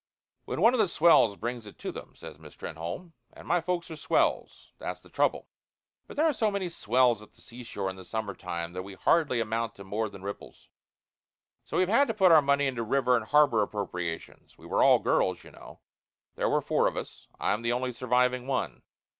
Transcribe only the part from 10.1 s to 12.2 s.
ripples. So we've had to